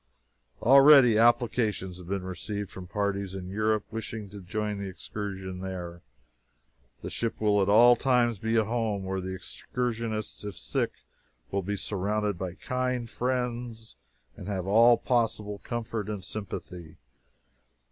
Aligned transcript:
Already, 0.63 1.19
applications 1.19 1.99
have 1.99 2.07
been 2.07 2.23
received 2.23 2.71
from 2.71 2.87
parties 2.87 3.35
in 3.35 3.49
Europe 3.51 3.85
wishing 3.91 4.31
to 4.31 4.41
join 4.41 4.79
the 4.79 4.87
Excursion 4.89 5.59
there. 5.59 6.01
The 7.03 7.11
ship 7.11 7.39
will 7.39 7.61
at 7.61 7.69
all 7.69 7.95
times 7.95 8.39
be 8.39 8.55
a 8.55 8.63
home, 8.63 9.03
where 9.03 9.21
the 9.21 9.35
excursionists, 9.35 10.43
if 10.43 10.55
sick, 10.57 10.91
will 11.51 11.61
be 11.61 11.77
surrounded 11.77 12.39
by 12.39 12.55
kind 12.55 13.07
friends, 13.07 13.95
and 14.35 14.47
have 14.47 14.65
all 14.65 14.97
possible 14.97 15.59
comfort 15.59 16.09
and 16.09 16.23
sympathy. 16.23 16.97